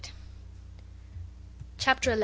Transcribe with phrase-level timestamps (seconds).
[1.77, 2.19] CHAPTER 11.